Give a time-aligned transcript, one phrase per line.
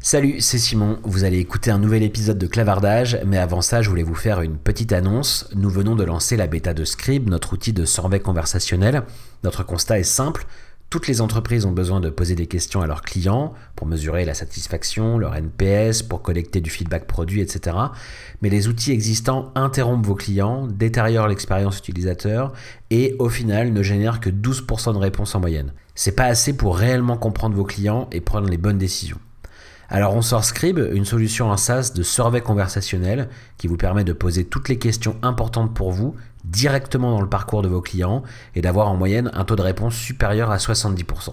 [0.00, 1.00] Salut, c'est Simon.
[1.02, 4.40] Vous allez écouter un nouvel épisode de Clavardage, mais avant ça, je voulais vous faire
[4.42, 5.48] une petite annonce.
[5.56, 9.02] Nous venons de lancer la bêta de Scribe, notre outil de survey conversationnel.
[9.42, 10.46] Notre constat est simple.
[10.88, 14.34] Toutes les entreprises ont besoin de poser des questions à leurs clients pour mesurer la
[14.34, 17.76] satisfaction, leur NPS, pour collecter du feedback produit, etc.
[18.40, 22.52] Mais les outils existants interrompent vos clients, détériorent l'expérience utilisateur
[22.90, 25.72] et au final ne génèrent que 12% de réponses en moyenne.
[25.96, 29.18] C'est pas assez pour réellement comprendre vos clients et prendre les bonnes décisions.
[29.90, 34.12] Alors on sort Scribe, une solution en SaaS de survey conversationnel qui vous permet de
[34.12, 36.14] poser toutes les questions importantes pour vous
[36.44, 38.22] directement dans le parcours de vos clients
[38.54, 41.32] et d'avoir en moyenne un taux de réponse supérieur à 70%.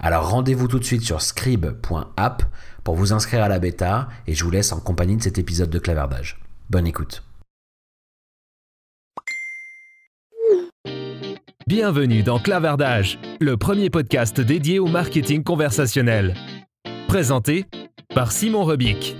[0.00, 2.42] Alors rendez-vous tout de suite sur scribe.app
[2.82, 5.70] pour vous inscrire à la bêta et je vous laisse en compagnie de cet épisode
[5.70, 6.40] de clavardage.
[6.70, 7.22] Bonne écoute.
[11.66, 16.34] Bienvenue dans Clavardage, le premier podcast dédié au marketing conversationnel.
[17.14, 17.64] Présenté
[18.12, 19.16] par Simon Rebic.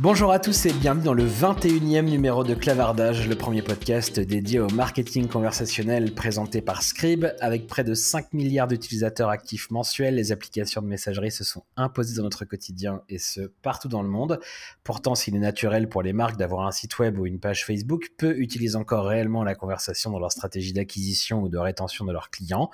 [0.00, 4.60] Bonjour à tous et bienvenue dans le 21e numéro de Clavardage, le premier podcast dédié
[4.60, 7.24] au marketing conversationnel présenté par Scribe.
[7.40, 12.18] Avec près de 5 milliards d'utilisateurs actifs mensuels, les applications de messagerie se sont imposées
[12.18, 14.40] dans notre quotidien et ce, partout dans le monde.
[14.84, 18.10] Pourtant, s'il est naturel pour les marques d'avoir un site web ou une page Facebook,
[18.18, 22.28] peu utilisent encore réellement la conversation dans leur stratégie d'acquisition ou de rétention de leurs
[22.28, 22.70] clients.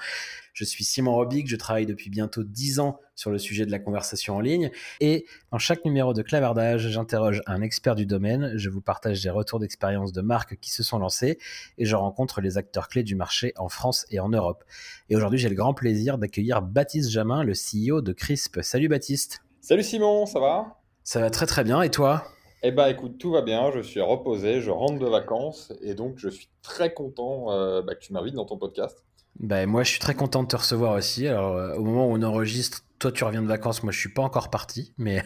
[0.55, 3.81] Je suis Simon Robic, je travaille depuis bientôt 10 ans sur le sujet de la
[3.81, 8.71] conversation en ligne et dans chaque numéro de clavardage, j'interroge un expert du domaine, je
[8.71, 11.39] vous partage des retours d'expérience de marques qui se sont lancées
[11.77, 14.63] et je rencontre les acteurs clés du marché en France et en Europe.
[15.11, 18.61] Et aujourd'hui, j'ai le grand plaisir d'accueillir Baptiste Jamin, le CEO de Crisp.
[18.63, 19.43] Salut Baptiste.
[19.61, 20.79] Salut Simon, ça va?
[21.03, 22.29] Ça va très très bien et toi?
[22.63, 26.19] Eh ben écoute, tout va bien, je suis reposé, je rentre de vacances et donc
[26.19, 29.05] je suis très content euh, bah, que tu m'invites dans ton podcast.
[29.41, 31.27] Ben, moi, je suis très content de te recevoir aussi.
[31.27, 33.83] Alors, euh, au moment où on enregistre, toi, tu reviens de vacances.
[33.83, 34.95] Moi, je suis pas encore parti.
[34.97, 35.23] Mais,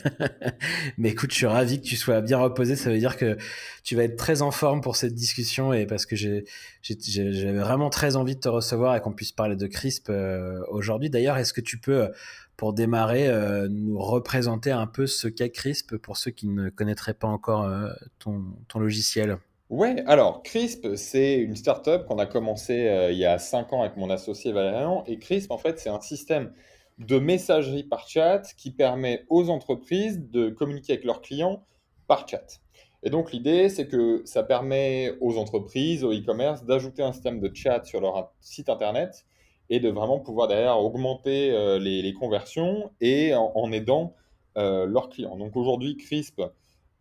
[0.99, 2.75] mais écoute, je suis ravi que tu sois bien reposé.
[2.75, 3.37] Ça veut dire que
[3.85, 6.45] tu vas être très en forme pour cette discussion et parce que j'ai,
[6.83, 11.11] j'avais vraiment très envie de te recevoir et qu'on puisse parler de CRISP euh, aujourd'hui.
[11.11, 12.09] D'ailleurs, est-ce que tu peux,
[12.57, 17.15] pour démarrer, euh, nous représenter un peu ce qu'est CRISP pour ceux qui ne connaîtraient
[17.15, 17.71] pas encore
[18.19, 19.39] ton, ton logiciel?
[19.71, 23.83] Ouais, alors Crisp, c'est une startup qu'on a commencé euh, il y a 5 ans
[23.83, 25.05] avec mon associé Valérian.
[25.07, 26.55] Et Crisp, en fait, c'est un système
[26.99, 31.65] de messagerie par chat qui permet aux entreprises de communiquer avec leurs clients
[32.07, 32.61] par chat.
[33.03, 37.55] Et donc l'idée, c'est que ça permet aux entreprises, aux e-commerce, d'ajouter un système de
[37.55, 39.27] chat sur leur site internet
[39.69, 44.15] et de vraiment pouvoir derrière augmenter euh, les, conversions et en, aidant
[44.57, 45.37] euh, leurs clients.
[45.37, 46.41] Donc aujourd'hui, Crisp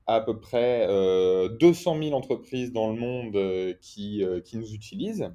[0.08, 4.74] à peu près 200 euh, 000 entreprises dans le monde euh, qui, euh, qui, nous
[4.74, 5.30] utilisent.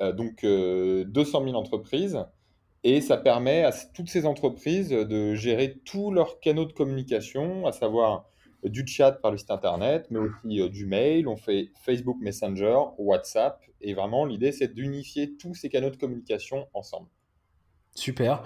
[0.00, 2.24] donc 200 000 entreprises.
[2.82, 7.72] Et ça permet à toutes ces entreprises de gérer tous leurs canaux de communication, à
[7.72, 8.26] savoir
[8.62, 11.26] du chat par le site internet, mais aussi du mail.
[11.26, 13.60] On fait Facebook Messenger, WhatsApp.
[13.80, 17.08] Et vraiment, l'idée, c'est d'unifier tous ces canaux de communication ensemble.
[17.94, 18.44] Super.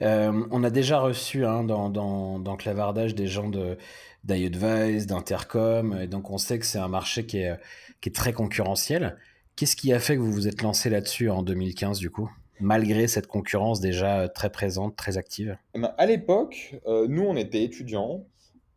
[0.00, 3.76] on a déjà reçu hein, dans, dans, dans, Clavardage des gens de,
[4.24, 7.58] d'iAdvice, d'Intercom, et donc on sait que c'est un marché qui est,
[8.00, 9.16] qui est très concurrentiel.
[9.56, 12.30] Qu'est-ce qui a fait que vous vous êtes lancé là-dessus en 2015 du coup
[12.62, 15.58] malgré cette concurrence déjà très présente, très active?
[15.74, 18.24] Eh ben, À l'époque, euh, nous, on était étudiants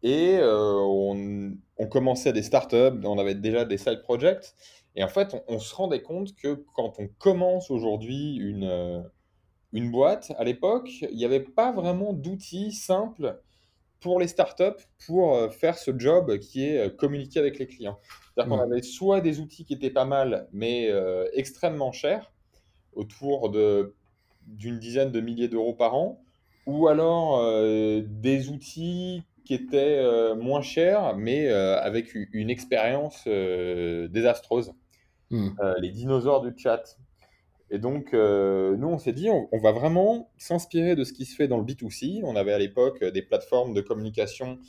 [0.04, 0.74] et euh,
[1.78, 4.54] on, commençait des startups, on avait déjà des side projects.
[4.96, 9.02] Et en fait, on, se rendait compte que quand on commence aujourd'hui une, euh,
[9.72, 13.40] une boîte, à l'époque, il n'y avait pas vraiment d'outils simples
[14.00, 18.00] pour les startups pour euh, faire ce job qui est euh, communiquer avec les clients.
[18.34, 18.72] C'est-à-dire qu'on mm.
[18.72, 22.32] avait soit des outils qui étaient pas mal, mais euh, extrêmement chers,
[22.94, 26.22] autour d'une dizaine de milliers d'euros par an,
[26.66, 27.44] ou alors
[28.02, 30.02] des outils qui étaient
[30.36, 34.72] moins chers, mais avec une expérience désastreuse.
[35.30, 35.50] Mm.
[35.82, 36.98] les dinosaures du chat.
[37.72, 41.36] Et donc, euh, nous, on s'est dit, on, va vraiment s'inspirer de ce qui se
[41.36, 42.22] fait dans le B2C.
[42.24, 44.60] On avait à l'époque des plateformes de communication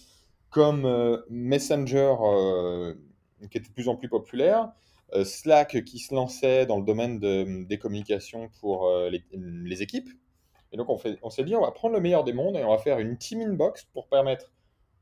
[0.49, 2.95] comme euh, Messenger, euh,
[3.51, 4.73] qui était de plus en plus populaire,
[5.25, 10.09] Slack, qui se lançait dans le domaine des communications pour les, équipes.
[10.73, 12.71] Et donc, on, on s'est dit, on va prendre le meilleur des mondes et on
[12.71, 14.51] va faire une team inbox pour permettre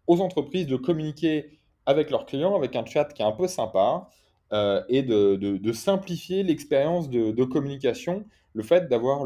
[0.06, 4.08] aux entreprises de communiquer avec leurs clients avec un chat qui est un peu sympa,
[4.54, 8.24] euh, et de, simplifier l'expérience de, communication,
[8.54, 9.24] le fait d'avoir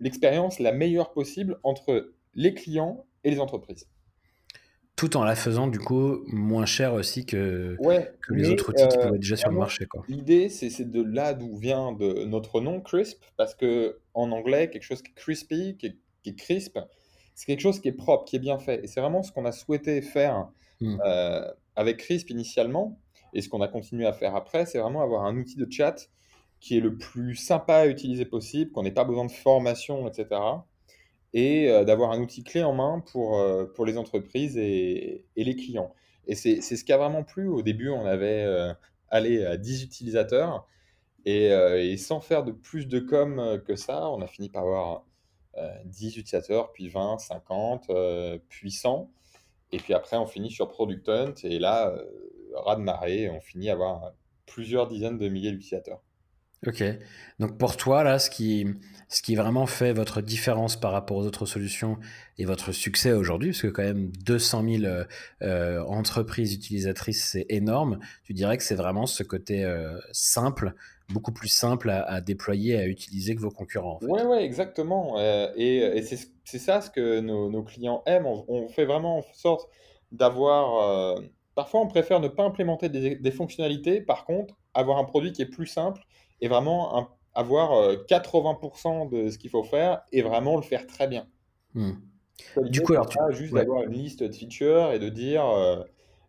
[0.00, 3.88] l'expérience la meilleure possible entre les clients et les entreprises.
[4.96, 7.76] Tout en la faisant du coup moins cher aussi que,
[8.20, 9.86] que les autres outils qui pouvaient déjà sur le marché.
[10.08, 14.84] L'idée, c'est de là d'où vient de notre nom Crisp, parce que en anglais, quelque
[14.84, 16.78] chose qui est crispy, qui est, crisp,
[17.34, 18.84] c'est quelque chose qui est propre, qui est bien fait.
[18.84, 20.48] Et c'est vraiment ce qu'on a souhaité faire
[20.80, 20.98] Hmm.
[21.04, 22.98] euh, avec Crisp initialement,
[23.34, 26.08] et ce qu'on a continué à faire après, c'est vraiment avoir un outil de chat
[26.60, 30.40] qui est le plus sympa à utiliser possible, qu'on n'ait pas besoin de formation, etc.
[31.34, 35.56] Et euh, d'avoir un outil clé en main pour, euh, pour les entreprises et, les
[35.56, 35.92] clients.
[36.26, 37.48] Et c'est ce qui a vraiment plu.
[37.48, 38.72] Au début, on avait euh,
[39.10, 40.66] allé à 10 utilisateurs.
[41.26, 45.04] Et, et sans faire de plus de com que ça, on a fini par avoir
[45.56, 49.08] euh, 10 utilisateurs, puis 20, 50, euh, puis 100.
[49.70, 51.34] Et puis après, on finit sur Product Hunt.
[51.44, 51.94] Et là,
[52.54, 54.12] raz de marée, on finit à avoir
[54.46, 56.00] plusieurs dizaines de milliers d'utilisateurs.
[56.66, 56.82] Ok.
[57.38, 58.66] Donc pour toi, là, ce qui,
[59.08, 61.98] ce qui vraiment fait votre différence par rapport aux autres solutions
[62.38, 65.04] et votre succès aujourd'hui, parce que quand même 200 000 euh,
[65.42, 70.72] euh, entreprises utilisatrices, c'est énorme, tu dirais que c'est vraiment ce côté euh, simple,
[71.12, 74.06] beaucoup plus simple à, à déployer, à utiliser que vos concurrents, en fait.
[74.06, 75.18] Ouais, ouais, exactement.
[75.18, 78.26] Euh, et et c'est c'est ça ce que nos, nos clients aiment.
[78.26, 79.68] On, on fait vraiment en sorte
[80.12, 81.18] d'avoir...
[81.54, 84.00] euh, parfois, on préfère ne pas implémenter des, des fonctionnalités.
[84.00, 86.02] Par contre, avoir un produit qui est plus simple
[86.40, 90.86] et vraiment un- avoir euh, 80% de ce qu'il faut faire et vraiment le faire
[90.86, 91.26] très bien.
[91.74, 91.92] Hmm.
[92.68, 93.18] Du coup, alors tu...
[93.18, 93.66] pas juste Ouais.
[93.66, 95.82] d'avoir une liste de features et de dire, euh,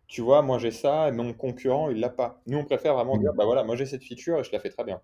[0.06, 2.42] tu vois, moi j'ai ça, et mon concurrent, il l'a pas.
[2.46, 3.36] Nous, on préfère vraiment dire, Hmm.
[3.36, 5.00] bah voilà, moi j'ai cette feature et je la fais très bien.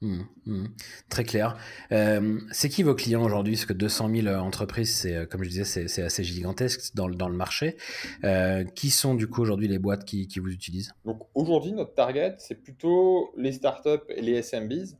[0.00, 0.66] Hmm, hmm.
[1.08, 1.56] Très clair.
[1.90, 3.54] Euh, c'est qui vos clients aujourd'hui?
[3.54, 7.16] Parce que 200 000 entreprises, c'est, euh, comme je disais, c'est assez gigantesque dans, le-
[7.16, 7.76] dans le marché.
[8.22, 10.92] Euh, qui sont du coup aujourd'hui les boîtes qui, qui vous utilisent?
[11.04, 14.94] Donc aujourd'hui, notre target, c'est plutôt les startups et les SMBs.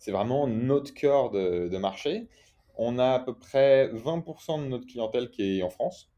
[0.00, 2.26] C'est vraiment notre cœur de, de marché.
[2.76, 6.10] On a à peu près 20% de notre clientèle qui est en France.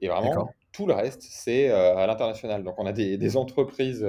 [0.00, 2.62] Et vraiment, tout le reste, c'est euh, à l'international.
[2.62, 4.06] Donc on a des, des entreprises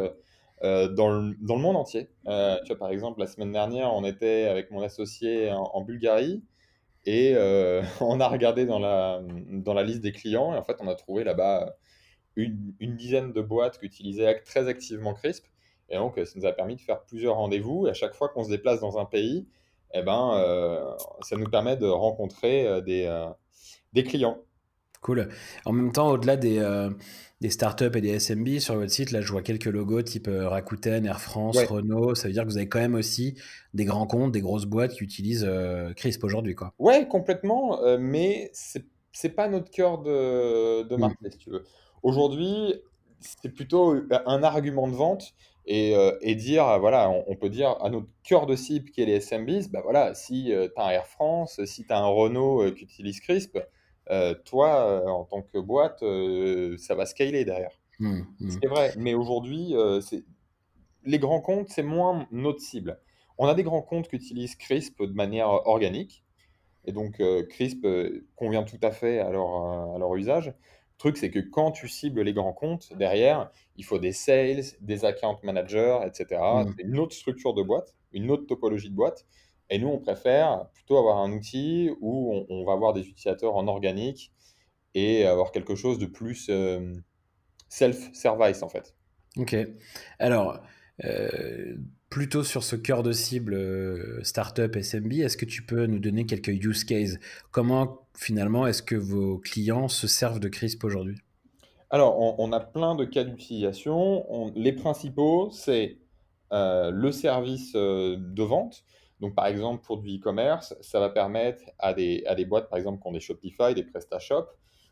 [0.65, 2.09] euh, dans le, dans le monde entier.
[2.27, 6.44] Euh, tu vois, par exemple, la semaine dernière, on était avec mon associé en, Bulgarie.
[7.06, 10.56] Et euh, on a regardé dans la, dans la liste des clients.
[10.56, 11.75] Et en fait, on a trouvé là-bas
[12.35, 15.45] une, une dizaine de boîtes qui utilisaient très activement Crisp.
[15.89, 17.85] Et donc, ça nous a permis de faire plusieurs rendez-vous.
[17.85, 19.47] Et à chaque fois qu'on se déplace dans un pays,
[19.94, 23.07] eh ben, ça nous permet de rencontrer des,
[23.94, 24.39] des clients.
[25.05, 25.29] Cool.
[25.65, 26.89] En même temps, au-delà des, euh,
[27.39, 30.49] des startups et des SMB, sur votre site, là, je vois quelques logos type euh,
[30.49, 32.15] Rakuten, Air France, Ouais, Renault.
[32.15, 33.35] Ça veut dire que vous avez quand même aussi
[33.75, 36.73] des grands comptes, des grosses boîtes qui utilisent euh, Crisp aujourd'hui, quoi.
[36.79, 37.79] ouais, complètement.
[37.99, 41.01] mais c'est pas notre cœur de, de Hmm.
[41.01, 41.63] marché, si tu veux.
[42.01, 42.73] Aujourd'hui,
[43.19, 43.93] c'est plutôt
[44.25, 45.33] un argument de vente
[45.67, 49.05] et, et dire, voilà, on, on peut dire à notre cœur de cible qui est
[49.05, 52.71] les SMBs, bah voilà, si tu as un Air France, si tu as un Renault
[52.75, 53.59] qui utilise Crisp,
[54.45, 57.71] toi, euh, en tant que boîte, euh, ça va scaler derrière.
[57.99, 58.49] Hmm, hmm.
[58.49, 60.01] C'est vrai, mais aujourd'hui, euh,
[61.03, 62.99] les grands comptes, c'est moins notre cible.
[63.37, 66.23] On a des grands comptes qui utilisent Crisp de manière organique,
[66.85, 70.47] et donc euh, Crisp euh, convient tout à fait à leur, euh, à leur usage.
[70.47, 74.63] Le truc, c'est que quand tu cibles les grands comptes, derrière, il faut des sales,
[74.79, 76.41] des account managers, etc.
[76.41, 76.73] Hmm.
[76.77, 79.25] C'est une autre structure de boîte, une autre topologie de boîte.
[79.69, 83.56] Et nous, on préfère plutôt avoir un outil où on, on va avoir des utilisateurs
[83.56, 84.31] en organique
[84.94, 86.94] et avoir quelque chose de plus euh,
[87.69, 88.95] self-service, en fait.
[89.38, 89.56] Ok.
[90.19, 90.62] Alors,
[91.03, 91.75] euh,
[92.09, 96.25] plutôt sur ce cœur de cible euh, startup SMB, est-ce que tu peux nous donner
[96.25, 97.17] quelques use cases?
[97.51, 101.17] Comment finalement est-ce que vos clients se servent de Crisp aujourd'hui?
[101.89, 104.25] Alors, on, on a plein de cas d'utilisation.
[104.34, 105.98] On- les principaux, c'est
[106.51, 108.86] le service de vente.
[109.19, 112.77] Donc, par exemple, pour du e-commerce, ça va permettre à des, à des boîtes, par
[112.77, 114.48] exemple, qui ont des Shopify, des PrestaShop,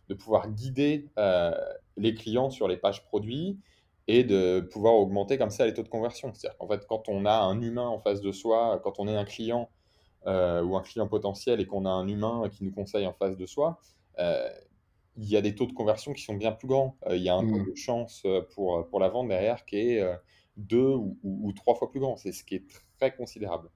[0.09, 1.51] de pouvoir guider euh,
[1.97, 3.59] les clients sur les pages produits
[4.07, 6.33] et de pouvoir augmenter comme ça les taux de conversion.
[6.33, 9.15] C'est-à-dire qu'en fait, quand on a un humain en face de soi, quand on est
[9.15, 9.69] un client
[10.27, 13.37] euh, ou un client potentiel et qu'on a un humain qui nous conseille en face
[13.37, 13.79] de soi,
[14.19, 14.49] euh,
[15.17, 16.97] il y a des taux de conversion qui sont bien plus grands.
[17.09, 17.65] Il y a un taux Hmm.
[17.71, 20.03] de chance pour, pour la vente derrière qui est
[20.57, 22.17] deux ou, ou- ou trois fois plus grand.
[22.17, 22.65] C'est ce qui est
[22.99, 23.69] très considérable.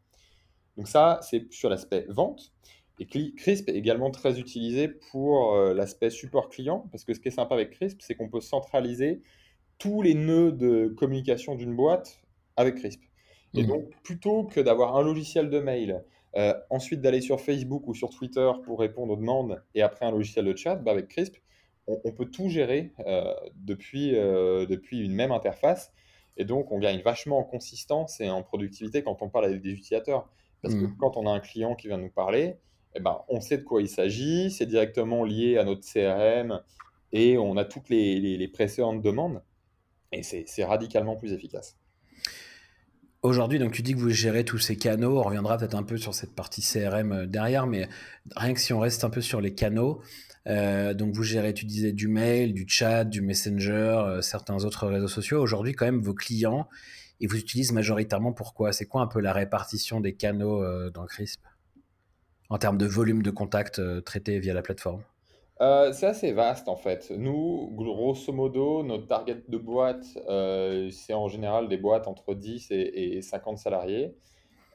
[0.77, 2.53] Donc ça, c'est sur l'aspect vente.
[2.99, 7.27] Et Crisp est également très utilisé pour euh, l'aspect support client, parce que ce qui
[7.27, 9.21] est sympa avec Crisp, c'est qu'on peut centraliser
[9.77, 12.21] tous les nœuds de communication d'une boîte
[12.55, 13.01] avec Crisp.
[13.55, 13.67] Et Hmm.
[13.67, 16.03] donc, plutôt que d'avoir un logiciel de mail,
[16.35, 20.11] euh, ensuite d'aller sur Facebook ou sur Twitter pour répondre aux demandes, et après un
[20.11, 21.35] logiciel de chat, bah, avec Crisp,
[21.87, 25.91] on, on peut tout gérer euh, depuis, euh, depuis une même interface.
[26.37, 29.71] Et donc, on gagne vachement en consistance et en productivité quand on parle avec des
[29.71, 30.29] utilisateurs.
[30.61, 30.95] Parce que Hmm.
[30.99, 32.55] quand on a un client qui vient nous parler,
[32.95, 36.61] eh ben, on sait de quoi il s'agit, c'est directement lié à notre CRM
[37.11, 39.43] et on a toutes les, les, les précédentes demandes
[40.11, 41.77] et c'est radicalement plus efficace.
[43.23, 45.19] Aujourd'hui, donc tu dis que vous gérez tous ces canaux.
[45.19, 47.87] On reviendra peut-être un peu sur cette partie CRM euh, derrière, mais
[48.35, 50.01] rien que si on reste un peu sur les canaux,
[50.45, 55.41] donc vous gérez, tu disais, du mail, du chat, du messenger, certains autres réseaux sociaux.
[55.41, 56.69] Aujourd'hui, quand même, vos clients,
[57.19, 61.41] ils vous utilisent majoritairement pourquoi C'est quoi un peu la répartition des canaux dans Crisp?
[62.49, 65.03] En termes de volume de contacts traités via la plateforme?
[65.59, 67.11] Euh, c'est assez vaste en fait.
[67.11, 72.67] Nous, grosso modo, notre target de boîte, euh, c'est en général des boîtes entre 10
[72.71, 74.15] et, 50 salariés.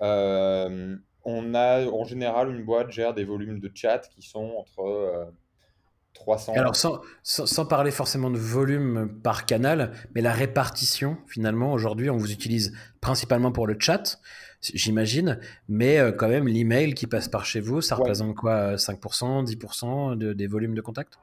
[0.01, 5.33] Euh, on a en général une boîte gère des volumes de chat qui sont entre
[6.23, 6.53] 300.
[6.55, 12.17] Alors sans, sans, parler forcément de volume par canal, mais la répartition finalement, aujourd'hui on
[12.17, 14.19] vous utilise principalement pour le chat
[14.63, 15.39] j'imagine.
[15.69, 20.17] Mais euh, quand même, l'email qui passe par chez vous, ça représente quoi 5%, 10%
[20.17, 21.19] de, des volumes de contact?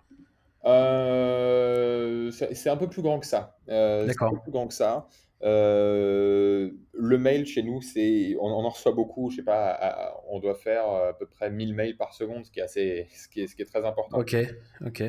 [0.65, 3.57] Euh, C'est un peu plus grand que ça.
[3.69, 5.07] Euh, c'est un peu plus grand que ça.
[5.41, 9.29] Le mail chez nous, c'est, on, en reçoit beaucoup.
[9.29, 12.59] Je sais pas, on doit faire à peu près 1000 mails par seconde, ce qui
[12.59, 14.19] est assez, ce qui est, ce qui est très important.
[14.19, 14.35] Ok,
[14.85, 15.03] ok.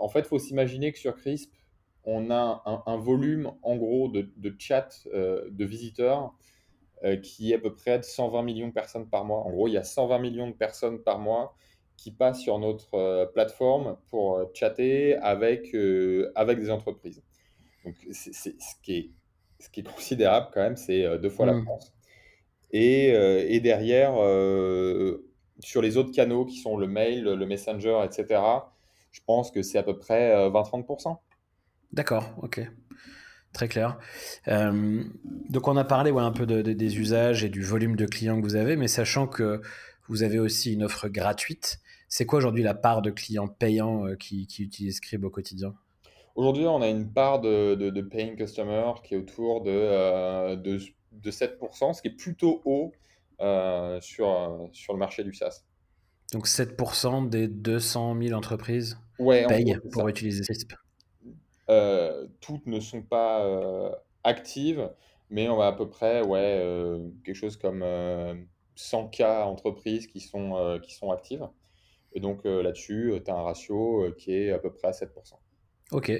[0.00, 1.52] en fait, il faut s'imaginer que sur Crisp,
[2.04, 6.34] on a un, volume en gros de, de chat de visiteurs
[7.04, 9.38] euh, qui est à peu près de 120 millions de personnes par mois.
[9.44, 11.56] En gros, il y a 120 millions de personnes par mois
[11.96, 15.76] qui passent sur notre euh, plateforme pour euh, chatter avec,
[16.34, 17.22] avec des entreprises.
[17.84, 18.50] Donc, c'est, ce,
[18.82, 19.10] qui est,
[19.58, 21.64] ce qui est considérable quand même, c'est deux fois la mmh.
[21.64, 21.92] France.
[22.70, 24.12] Et, et derrière,
[25.60, 28.40] sur les autres canaux qui sont le mail, le messenger, etc.,
[29.10, 31.16] je pense que c'est à peu près 20-30%.
[31.92, 32.60] D'accord, ok.
[33.52, 33.98] Très clair.
[34.48, 35.02] Euh,
[35.48, 38.38] donc on a parlé ouais, un peu de, des usages et du volume de clients
[38.38, 39.62] que vous avez, mais sachant que
[40.06, 44.16] vous avez aussi une offre gratuite, c'est quoi aujourd'hui la part de clients payants euh,
[44.16, 45.74] qui, qui, utilisent Scribe au quotidien?
[46.34, 50.78] Aujourd'hui, on a une part de, de, paying customers qui est autour de, euh, de,
[51.30, 52.92] 7%, ce qui est plutôt haut
[54.00, 55.64] sur, sur le marché du SaaS.
[56.32, 60.44] Donc 7% des 200 000 entreprises payent pour utiliser
[61.70, 63.90] euh, toutes ne sont pas euh,
[64.24, 64.90] actives,
[65.28, 67.84] mais on a à peu près ouais, euh, quelque chose comme
[68.74, 71.46] 100 cas entreprises qui sont, qui sont actives.
[72.12, 75.08] Et donc là-dessus, tu as un ratio qui est à peu près à 7%.
[75.90, 76.12] Ok.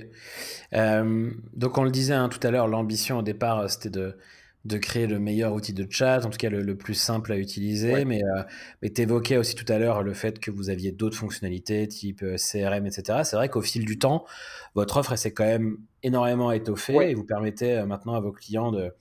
[0.72, 4.16] donc on le disait hein, tout à l'heure, l'ambition au départ, c'était de,
[4.64, 8.04] de créer le meilleur outil de chat, en tout cas le, plus simple à utiliser.
[8.04, 8.42] Mais, euh,
[8.82, 12.22] mais tu évoquais aussi tout à l'heure le fait que vous aviez d'autres fonctionnalités type
[12.22, 13.20] euh, CRM, etc.
[13.24, 14.26] C'est vrai qu'au fil du temps,
[14.74, 18.70] votre offre s'est quand même énormément étoffée et vous permettez euh, maintenant à vos clients
[18.70, 18.92] de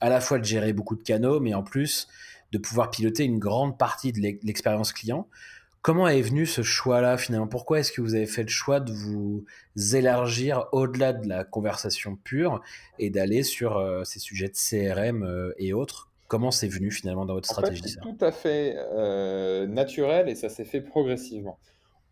[0.00, 2.08] à la fois de gérer beaucoup de canaux, mais en plus
[2.50, 5.28] de pouvoir piloter une grande partie de l'expérience client.
[5.82, 7.48] Comment est venu ce choix-là finalement?
[7.48, 9.44] Pourquoi est-ce que vous avez fait le choix de vous
[9.94, 12.60] élargir au-delà de la conversation pure
[13.00, 16.08] et d'aller sur euh, ces sujets de CRM euh, et autres?
[16.28, 20.48] Comment c'est venu finalement dans votre stratégie C'est tout à fait euh, naturel et ça
[20.48, 21.58] s'est fait progressivement.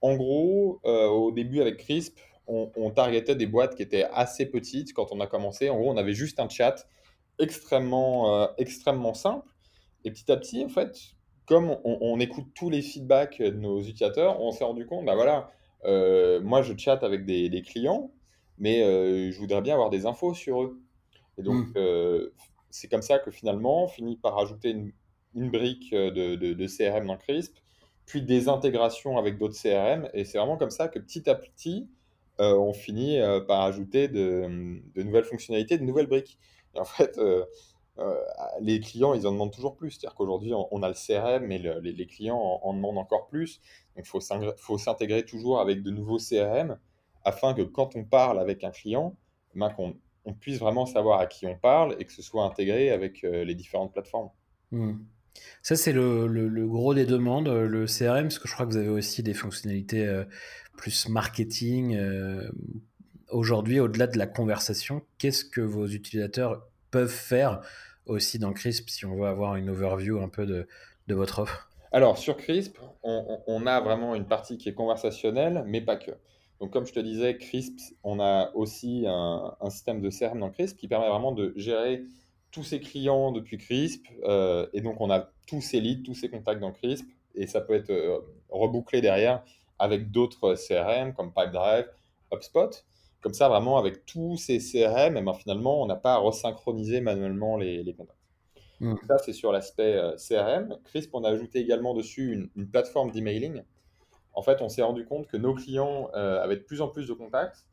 [0.03, 4.95] En gros, au début avec Crisp, on, on, targetait des boîtes qui étaient assez petites
[4.95, 5.71] quand on a commencé.
[5.71, 6.89] En gros, on avait juste un chat
[7.39, 9.47] extrêmement, extrêmement simple.
[10.05, 10.97] Et petit à petit, en fait,
[11.51, 15.51] comme on, écoute tous les feedbacks de nos utilisateurs, on s'est rendu compte, bah voilà,
[15.85, 18.13] euh, moi je chatte avec des, clients,
[18.57, 20.81] mais euh, je voudrais bien avoir des infos sur eux.
[21.39, 21.73] Et donc, hmm.
[21.75, 22.33] euh,
[22.71, 24.71] c'est comme ça que finalement, on finit par ajouter
[25.35, 27.57] une, brique de, CRM dans Crisp,
[28.07, 31.91] puis des intégrations avec d'autres CRM, et c'est vraiment comme ça que petit à petit,
[32.39, 36.39] on finit par ajouter de, de, nouvelles fonctionnalités, de nouvelles briques.
[36.77, 37.19] Et en fait,
[38.01, 38.15] euh,
[38.61, 39.93] les clients, ils en demandent toujours plus.
[39.93, 43.61] C'est-à-dire qu'aujourd'hui, on, a le CRM, mais les, clients en, demandent encore plus.
[43.97, 46.79] Donc, il faut s'intégrer toujours avec de nouveaux CRM
[47.25, 49.17] afin que quand on parle avec un client,
[49.55, 52.91] ben, qu'on on puisse vraiment savoir à qui on parle et que ce soit intégré
[52.91, 54.31] avec euh, les différentes plateformes.
[54.71, 54.99] Hmm.
[55.63, 58.89] Ça, c'est le, gros des demandes, le CRM, parce que je crois que vous avez
[58.89, 60.25] aussi des fonctionnalités euh,
[60.77, 61.99] plus marketing.
[63.31, 67.61] Aujourd'hui, au-delà de la conversation, qu'est-ce que vos utilisateurs peuvent faire
[68.07, 70.67] aussi dans Crisp si on veut avoir une overview un peu de,
[71.07, 75.81] de votre offre Alors, sur Crisp, on, a vraiment une partie qui est conversationnelle, mais
[75.81, 76.13] pas que.
[76.61, 80.77] Donc, comme je te disais, Crisp, on a aussi un, système de CRM dans Crisp
[80.77, 82.03] qui permet vraiment de gérer
[82.51, 84.05] tous ses clients depuis Crisp.
[84.25, 87.07] Euh, et donc, on a tous ses leads, tous ses contacts dans Crisp.
[87.35, 88.19] Et ça peut être euh,
[88.51, 89.43] rebouclé derrière
[89.79, 91.87] avec d'autres CRM comme Pipedrive,
[92.33, 92.85] HubSpot.
[93.21, 97.01] Comme ça, vraiment, avec tous ces CRM, eh ben, finalement, on n'a pas à resynchroniser
[97.01, 98.19] manuellement les, contacts.
[98.81, 98.95] Hmm.
[99.07, 100.79] Ça, c'est sur l'aspect euh, CRM.
[100.85, 103.63] Crisp, on a ajouté également dessus une, plateforme d'emailing.
[104.33, 107.07] En fait, on s'est rendu compte que nos clients euh, avaient de plus en plus
[107.07, 107.67] de contacts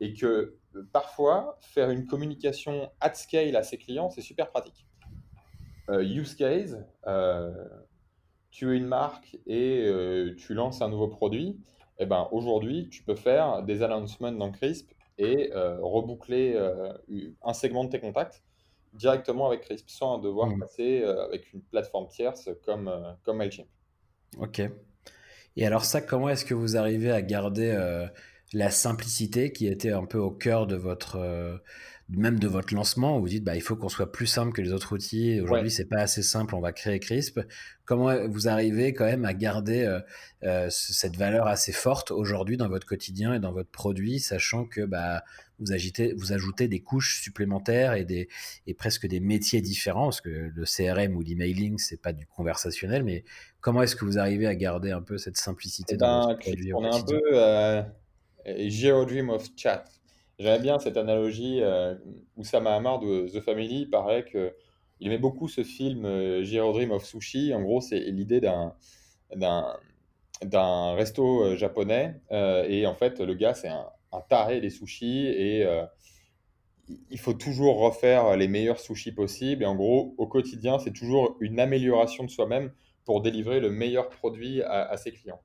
[0.00, 4.86] et que euh, parfois, faire une communication at scale à ses clients, c'est super pratique.
[5.90, 6.82] use case,
[8.50, 9.86] tu es une marque et
[10.38, 11.58] tu lances un nouveau produit
[11.98, 16.92] eh ben, aujourd'hui, tu peux faire des announcements dans Crisp et euh, reboucler euh,
[17.42, 18.42] un segment de tes contacts
[18.92, 20.58] directement avec Crisp sans devoir Mm.
[20.58, 22.90] passer euh, avec une plateforme tierce comme,
[23.24, 23.68] comme Mailchimp.
[24.38, 24.62] Ok.
[25.56, 27.76] Et alors ça, comment est-ce que vous arrivez à garder
[28.52, 31.60] la simplicité qui était un peu au cœur de votre,
[32.10, 34.60] même de votre lancement, où vous dites, bah, il faut qu'on soit plus simple que
[34.60, 35.40] les autres outils.
[35.40, 35.70] Aujourd'hui, Ouais.
[35.70, 37.40] c'est pas assez simple, on va créer Crisp.
[37.86, 40.00] Comment vous arrivez quand même à garder euh,
[40.42, 44.66] euh, ce- cette valeur assez forte aujourd'hui dans votre quotidien et dans votre produit, sachant
[44.66, 45.24] que bah,
[45.58, 48.28] vous, agitez, vous ajoutez des couches supplémentaires et, des,
[48.66, 53.02] et presque des métiers différents, parce que le CRM ou l'emailing, c'est pas du conversationnel,
[53.02, 53.24] mais
[53.60, 56.40] comment est-ce que vous arrivez à garder un peu cette simplicité Eh dans ben, votre
[56.40, 57.82] produit on est un peu euh,
[58.68, 59.84] Zero Dream of Chat.
[60.38, 61.94] J'aime bien cette analogie euh,
[62.36, 64.54] Oussama Hamar de The Family parlait que
[65.00, 67.52] il aimait beaucoup ce film euh, Zero Dream of Sushi.
[67.54, 68.74] En gros, c'est l'idée d'un
[70.94, 73.86] resto euh, japonais euh, et en fait le gars c'est un,
[74.28, 75.84] taré des sushis et euh,
[77.10, 81.36] il faut toujours refaire les meilleurs sushis possibles et en gros au quotidien c'est toujours
[81.40, 82.72] une amélioration de soi-même
[83.04, 85.40] pour délivrer le meilleur produit à ses clients.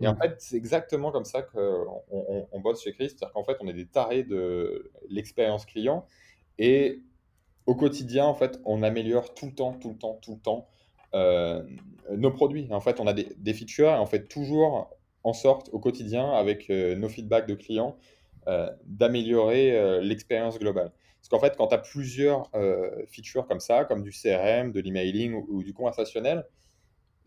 [0.00, 0.18] Et en Mm.
[0.22, 3.68] fait, c'est exactement comme ça qu'on on, on bosse chez Chris, c'est-à-dire qu'en fait, on
[3.68, 6.06] est des tarés de l'expérience client
[6.58, 7.02] et
[7.66, 10.68] au quotidien, en fait, on améliore tout le temps, tout le temps, tout le temps
[11.14, 11.62] euh,
[12.16, 12.68] nos produits.
[12.72, 14.90] En fait, on a des, des features et on fait toujours
[15.22, 17.96] en sorte au quotidien, avec euh, nos feedbacks de clients,
[18.48, 20.92] euh, d'améliorer l'expérience globale.
[21.20, 22.50] Parce qu'en fait, quand tu as plusieurs
[23.08, 26.46] features comme ça, comme du CRM, de l'emailing ou, ou du conversationnel,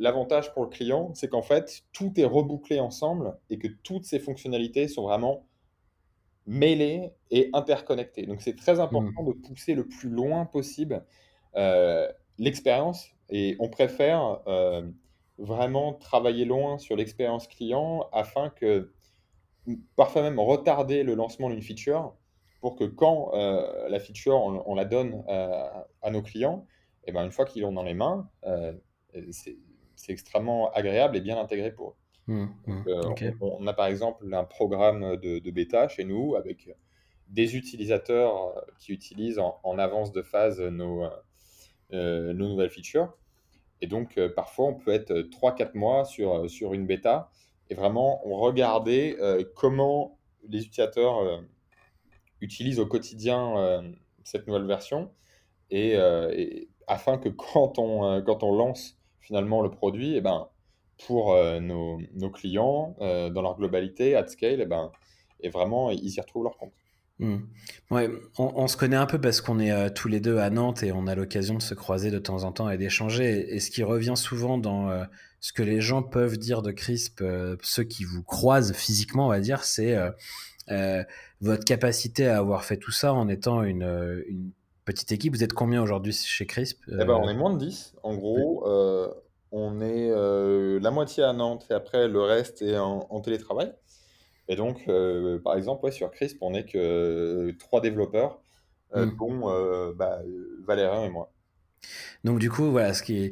[0.03, 4.19] l'avantage pour le client, c'est qu'en fait, tout est rebouclé ensemble et que toutes ces
[4.19, 5.47] fonctionnalités sont vraiment
[6.45, 8.25] mêlées et interconnectées.
[8.25, 11.05] Donc, c'est très important de pousser le plus loin possible
[11.55, 14.83] euh, l'expérience et on préfère euh,
[15.37, 18.91] vraiment travailler loin sur l'expérience client afin que,
[19.95, 22.13] parfois même retarder le lancement d'une feature
[22.59, 26.67] pour que quand euh, la feature, on, on la donne à nos clients,
[27.05, 28.73] et ben une fois qu'ils l'ont dans les mains, euh,
[29.95, 31.95] c'est extrêmement agréable et bien intégré pour eux.
[32.27, 32.45] Mm,
[33.01, 33.25] Donc, mm.
[33.25, 36.69] euh, on, on a par exemple un programme de, de bêta chez nous avec
[37.27, 41.03] des utilisateurs euh, qui utilisent en, en avance de phase nos,
[41.93, 43.13] euh, nos nouvelles features.
[43.81, 47.29] Et donc, euh, parfois, on peut être 3-4 mois sur, sur une bêta
[47.69, 51.37] et vraiment regarder euh, comment les utilisateurs euh,
[52.41, 53.83] utilisent au quotidien
[54.23, 55.11] cette nouvelle version
[55.69, 60.47] et, et afin que quand on, quand on lance finalement le produit, et ben,
[61.07, 64.91] pour euh, nos, nos clients, euh, dans leur globalité, at scale, et ben,
[65.39, 66.73] et vraiment, ils y retrouvent leur compte.
[67.19, 67.37] Mm.
[67.91, 70.83] Ouais, on, se connaît un peu parce qu'on est euh, tous les deux à Nantes
[70.83, 73.55] et on a l'occasion de se croiser de temps en temps et d'échanger.
[73.55, 75.05] Et, ce qui revient souvent dans
[75.39, 77.23] ce que les gens peuvent dire de Crisp,
[77.61, 79.95] ceux qui vous croisent physiquement, on va dire, c'est
[81.41, 84.51] votre capacité à avoir fait tout ça en étant une
[84.85, 85.33] petite équipe.
[85.33, 87.95] Vous êtes combien aujourd'hui chez Crisp Eh ben, Euh, on est moins de 10.
[88.03, 89.13] En gros, euh,
[89.51, 93.73] on est euh, la moitié à Nantes et après le reste est en, en télétravail.
[94.49, 98.41] Et donc, euh, par exemple, ouais, sur Crisp, on n'est que euh, trois développeurs,
[98.95, 99.17] euh, Mm.
[99.17, 101.33] dont euh, bah, euh, et moi.
[102.23, 103.31] Donc du coup, voilà, ce qui est...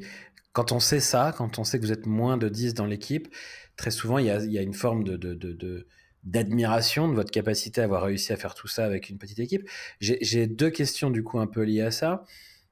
[0.54, 3.34] quand on sait ça, quand on sait que vous êtes moins de 10 dans l'équipe,
[3.78, 5.88] très souvent, il y a, il y a une forme de, de, de, de-
[6.24, 9.68] d'admiration de votre capacité à avoir réussi à faire tout ça avec une petite équipe.
[10.00, 12.24] J'ai deux questions du coup un peu liées à ça.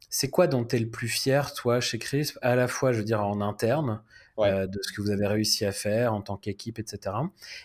[0.09, 2.99] C'est quoi dont tu es le plus fier, toi, chez Crisp, à la fois, je
[2.99, 4.01] veux dire, en interne,
[4.37, 4.49] Ouais.
[4.49, 7.13] euh, de ce que vous avez réussi à faire en tant qu'équipe, etc.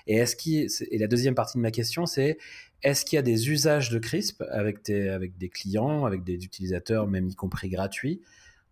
[0.09, 2.37] Et, est-ce qu'il, et la deuxième partie de ma question, c'est
[2.83, 6.35] est-ce qu'il y a des usages de Crisp avec, tes, avec des clients, avec des
[6.45, 8.21] utilisateurs, même y compris gratuits,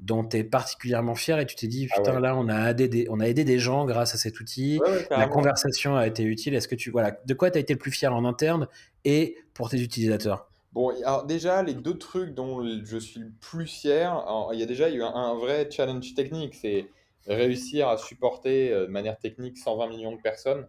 [0.02, 2.20] dont tu es particulièrement fier et tu t'es dit, Ah putain, ouais.
[2.20, 4.90] là, on a, aidé des, on a aidé des gens grâce à cet outil, Ouais,
[4.90, 6.54] ouais, la conversation a été utile.
[6.54, 8.68] Est-ce que tu, voilà, de quoi tu as été le plus fier en interne
[9.04, 10.48] et pour tes utilisateurs?
[10.72, 14.62] Bon, alors déjà, les deux trucs dont je suis le plus fier, alors, il y
[14.62, 16.86] a déjà eu un, un vrai challenge technique, c'est
[17.26, 20.66] réussir à supporter euh, de manière technique 120 millions de personnes.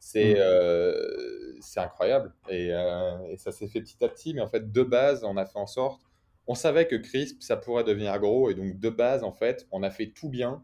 [0.00, 0.38] C'est Mm.
[0.38, 2.32] euh, incroyable.
[2.48, 5.36] Et, euh, et ça s'est fait petit à petit, mais en fait, de base, on
[5.36, 6.00] a fait en sorte.
[6.46, 9.82] On savait que Crisp, ça pourrait devenir gros, et donc de base, en fait, on
[9.82, 10.62] a fait tout bien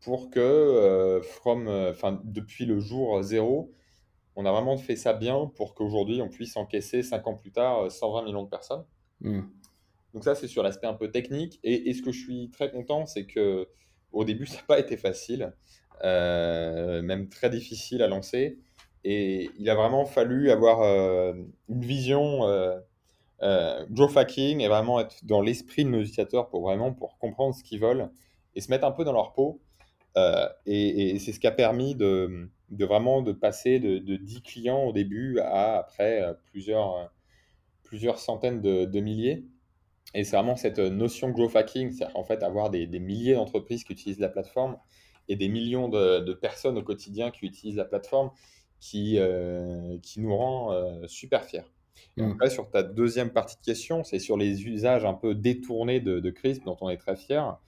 [0.00, 1.92] pour que, euh, from, euh,
[2.24, 3.72] depuis le jour zéro,
[4.36, 7.84] on a vraiment fait ça bien pour qu'aujourd'hui, on puisse encaisser 5 ans plus tard
[7.84, 8.84] euh, 120 millions de personnes.
[9.20, 9.42] Mm.
[10.14, 11.60] Donc ça, c'est sur l'aspect un peu technique.
[11.62, 13.68] Et, et ce que je suis très content, c'est que
[14.12, 15.52] au début, ça n'a pas été facile,
[16.04, 18.58] euh, même très difficile à lancer.
[19.04, 21.34] Et il a vraiment fallu avoir euh,
[21.68, 22.42] une vision
[23.42, 27.18] euh, euh, growth hacking et vraiment être dans l'esprit de nos utilisateurs pour vraiment pour
[27.18, 28.10] comprendre ce qu'ils veulent
[28.54, 29.60] et se mettre un peu dans leur peau
[30.66, 35.38] et, c'est ce qui a permis de, vraiment de passer de, 10 clients au début
[35.40, 37.10] à après plusieurs,
[37.82, 39.44] plusieurs centaines de, milliers.
[40.14, 43.94] Et c'est vraiment cette notion growth hacking, c'est-à-dire en fait avoir des, milliers d'entreprises qui
[43.94, 44.76] utilisent la plateforme
[45.28, 48.30] et des millions de, personnes au quotidien qui utilisent la plateforme
[48.80, 49.18] qui,
[50.02, 50.76] qui nous rend
[51.06, 51.64] super fiers.
[52.16, 52.32] Mmh.
[52.32, 56.20] Après, sur ta deuxième partie de question, c'est sur les usages un peu détournés de,
[56.20, 57.58] de Crisp, dont on est très fier.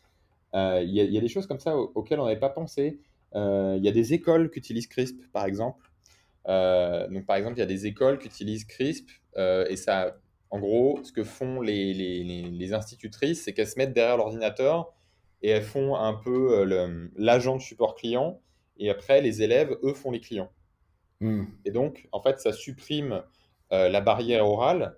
[0.54, 3.00] Euh, il y, a des choses comme ça auxquelles on n'avait pas pensé.
[3.34, 5.90] Euh, il y a des écoles qui utilisent Crisp, par exemple.
[6.46, 10.16] Euh, donc, par exemple, il y a des écoles qui utilisent Crisp et ça,
[10.50, 14.94] en gros, ce que font les, les, les institutrices, c'est qu'elles se mettent derrière l'ordinateur
[15.42, 16.64] et elles font un peu
[17.16, 18.40] l'agent de support client.
[18.76, 20.50] Et après, les élèves, eux, font les clients.
[21.20, 21.44] Mmh.
[21.64, 23.22] Et donc, en fait, ça supprime
[23.88, 24.96] la barrière orale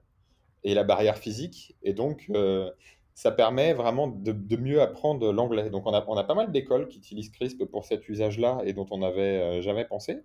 [0.67, 1.77] et la barrière physique.
[1.83, 2.71] Et donc, euh,
[3.15, 5.71] ça permet vraiment de, mieux apprendre l'anglais.
[5.71, 8.73] Donc, on a, on a pas mal d'écoles qui utilisent CRISP pour cet usage-là et
[8.73, 10.23] dont on n'avait euh, jamais pensé.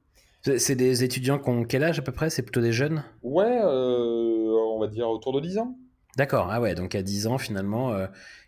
[0.58, 2.32] C'est des étudiants qui ont quel âge à peu près?
[2.32, 3.04] C'est plutôt des jeunes?
[3.22, 5.78] Ouais, on va dire autour de 10 ans.
[6.18, 7.96] D'accord, ah ouais, donc à 10 ans finalement,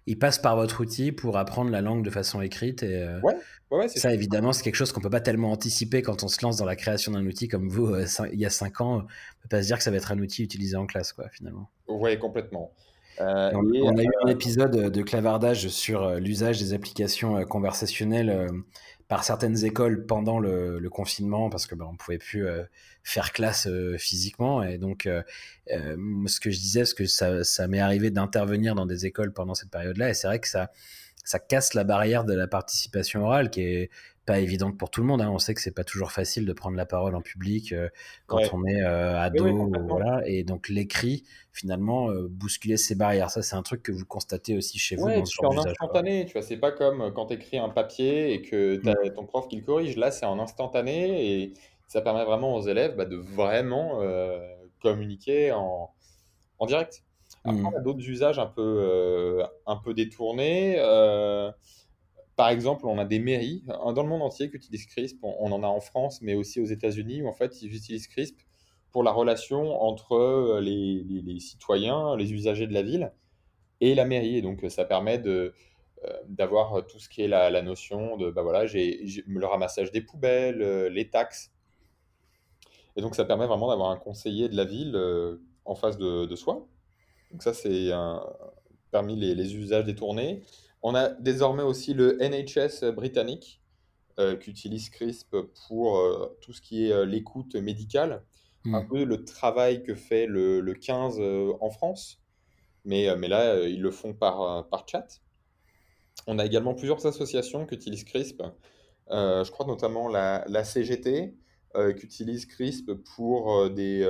[0.06, 2.84] ils passent par votre outil pour apprendre la langue de façon écrite.
[2.84, 6.44] Et, ouais, ça, évidemment, c'est quelque chose qu'on peut pas tellement anticiper quand on se
[6.44, 8.98] lance dans la création d'un outil comme vous euh, il y a 5 ans.
[8.98, 9.02] On
[9.42, 11.70] peut pas se dire que ça va être un outil utilisé en classe, quoi, finalement.
[11.88, 12.72] Oui, complètement.
[13.22, 18.50] Euh, on, a eu un épisode de clavardage sur euh, l'usage des applications conversationnelles
[19.14, 22.48] par certaines écoles pendant le, confinement parce que ben, on pouvait plus
[23.04, 23.68] faire classe
[24.00, 24.64] physiquement.
[24.64, 25.08] Et donc
[25.68, 29.54] ce que je disais parce que ça, ça m'est arrivé d'intervenir dans des écoles pendant
[29.54, 30.72] cette période-là et c'est vrai que ça
[31.24, 33.90] ça casse la barrière de la participation orale qui est
[34.26, 35.22] pas évidente pour tout le monde.
[35.22, 35.30] Hein.
[35.32, 37.90] On sait que c'est pas toujours facile de prendre la parole en public euh,
[38.26, 40.22] quand on est euh, ado, voilà.
[40.26, 43.30] Et donc l'écrit, finalement, euh, bousculer ces barrières.
[43.30, 45.10] Ça, c'est un truc que vous constatez aussi chez vous.
[45.10, 46.26] dans ce genre en instantané.
[46.26, 49.14] Tu vois, c'est pas comme quand tu écris un papier et que tu as mmh.
[49.16, 49.98] ton prof qui le corrige.
[49.98, 51.54] Là, c'est en instantané et
[51.88, 54.02] ça permet vraiment aux élèves bah, de vraiment
[54.82, 55.92] communiquer en,
[56.60, 57.04] en direct.
[57.46, 60.76] Après, on a d'autres usages un peu, euh, un peu détournés.
[60.78, 61.52] Euh,
[62.36, 65.18] par exemple, on a des mairies dans le monde entier qui utilisent CRISP.
[65.24, 68.40] On, en a en France, mais aussi aux États-Unis, où en fait, ils utilisent CRISP
[68.92, 73.12] pour la relation entre euh, les, les, citoyens, les usagers de la ville
[73.82, 74.38] et la mairie.
[74.38, 75.54] Et donc, ça permet de,
[76.28, 80.02] d'avoir tout ce qui est la, la notion de, bah voilà, j'ai, le ramassage des
[80.02, 81.52] poubelles, les taxes.
[82.96, 84.98] Et donc, ça permet vraiment d'avoir un conseiller de la ville
[85.66, 86.68] en face de, de soi.
[87.34, 87.90] Donc ça, c'est
[88.92, 90.44] parmi les, usages détournés.
[90.84, 93.60] On a désormais aussi le NHS britannique
[94.20, 95.36] euh, qui utilise CRISP
[95.68, 98.24] pour euh, tout ce qui est euh, l'écoute médicale.
[98.66, 98.88] Un hmm.
[98.88, 101.20] peu le travail que fait le, 15
[101.60, 102.22] en France.
[102.86, 105.22] Mais, mais là, ils le font par, par chat.
[106.28, 108.44] On a également plusieurs associations qui utilisent CRISP.
[109.10, 111.36] je crois notamment la, la CGT
[111.74, 114.06] qui utilise CRISP pour des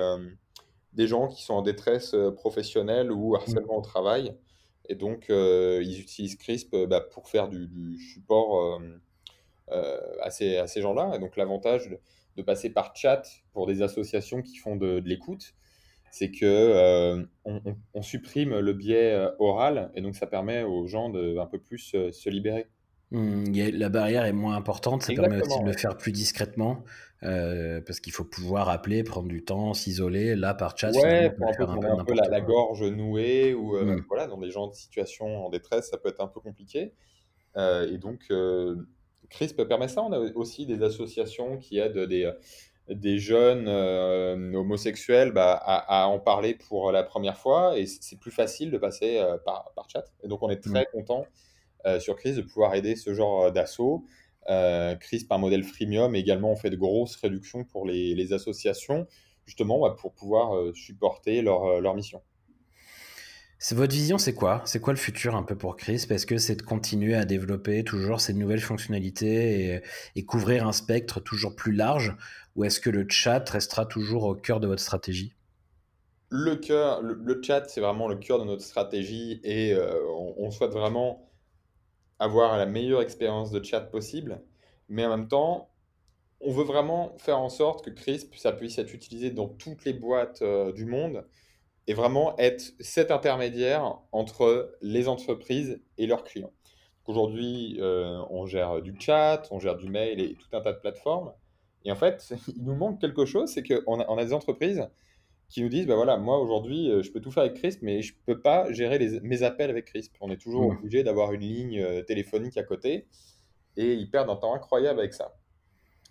[0.93, 4.35] des gens qui sont en détresse euh, professionnelle ou harcèlement au travail.
[4.89, 8.81] Et donc, euh, ils utilisent CRISP bah, pour faire du, support
[9.71, 11.13] euh, à ces, à ces gens-là.
[11.15, 11.89] Et donc, l'avantage
[12.35, 15.53] de, passer par chat pour des associations qui font de, l'écoute,
[16.11, 21.45] c'est que on, supprime le biais oral et donc ça permet aux gens de un
[21.45, 22.67] peu plus se libérer.
[23.13, 26.83] Mmh, la barrière est moins importante, ça permet aussi de le faire plus discrètement,
[27.23, 30.35] euh, parce qu'il faut pouvoir appeler, prendre du temps, s'isoler.
[30.35, 34.05] Là, par chat, ouais, pour un peu, un peu la, gorge nouée, ou euh, mmh.
[34.09, 36.93] voilà, dans des gens de situation en détresse, ça peut être un peu compliqué.
[37.55, 38.31] Euh, et donc,
[39.29, 40.01] CRISP permet ça.
[40.01, 42.29] On a aussi des associations qui aident des,
[42.89, 43.69] des jeunes
[44.53, 49.23] homosexuels bah, à, en parler pour la première fois, et c'est plus facile de passer
[49.45, 50.03] par, par, chat.
[50.23, 50.91] Et donc, on est très mmh.
[50.91, 51.25] content
[51.99, 54.03] sur CRISP de pouvoir aider ce genre d'assaut.
[54.49, 59.07] Euh, CRISP, un modèle freemium, également, on fait de grosses réductions pour les, associations,
[59.45, 62.21] justement bah, pour pouvoir supporter leur, leur mission.
[63.71, 64.61] Votre vision, c'est quoi?
[64.65, 66.11] C'est quoi le futur un peu pour CRISP?
[66.11, 69.81] Est-ce que c'est de continuer à développer toujours ces nouvelles fonctionnalités
[70.15, 72.15] et, couvrir un spectre toujours plus large?
[72.55, 75.33] Ou est-ce que le chat restera toujours au cœur de votre stratégie?
[76.29, 79.75] Le, cœur, le, chat, c'est vraiment le cœur de notre stratégie et
[80.37, 81.31] on, souhaite vraiment
[82.19, 84.41] avoir la meilleure expérience de chat possible,
[84.89, 85.69] mais en même temps,
[86.39, 89.93] on veut vraiment faire en sorte que CRISP, ça puisse être utilisé dans toutes les
[89.93, 91.25] boîtes euh, du monde
[91.87, 96.53] et vraiment être cet intermédiaire entre les entreprises et leurs clients.
[97.05, 100.79] Aujourd'hui, euh, on gère du chat, on gère du mail et tout un tas de
[100.79, 101.33] plateformes.
[101.85, 104.87] Et en fait, il nous manque quelque chose, c'est qu'on a, des entreprises
[105.53, 108.01] qui nous disent, bah voilà, moi aujourd'hui, euh, je peux tout faire avec CRISP, mais
[108.01, 110.15] je peux pas gérer les, mes appels avec CRISP.
[110.19, 113.05] On est toujours obligé d'avoir une ligne euh, téléphonique à côté.
[113.77, 115.35] et ils perdent un temps incroyable avec ça.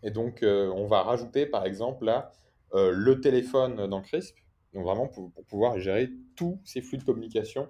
[0.04, 2.32] Et donc, on va rajouter par exemple là
[2.72, 4.36] le téléphone dans Crisp,
[4.74, 7.68] donc vraiment pour, pour, pouvoir gérer tous ces flux de communication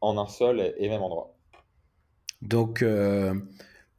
[0.00, 1.36] en un seul et même endroit.
[2.40, 2.82] Donc,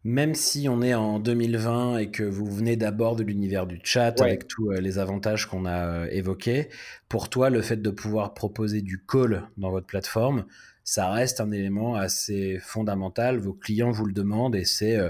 [0.03, 4.19] même si on est en 2020 et que vous venez d'abord de l'univers du chat
[4.21, 6.69] avec tous euh, les avantages qu'on a euh, évoqués,
[7.07, 10.45] pour toi, le fait de pouvoir proposer du call dans votre plateforme,
[10.83, 13.37] ça reste un élément assez fondamental.
[13.37, 15.09] Vos clients vous le demandent et c'est euh,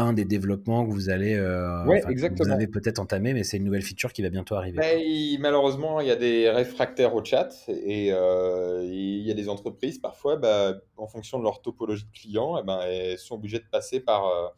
[0.00, 3.82] un des développements que vous allez, euh, vous avez peut-être entamé, mais c'est une nouvelle
[3.82, 5.38] feature qui va bientôt arriver.
[5.38, 9.98] malheureusement, il y a des réfractaires au chat et euh, il y a des entreprises
[9.98, 13.68] parfois, bah, en fonction de leur topologie de clients, eh ben, elles sont obligées de
[13.70, 14.48] passer par, euh,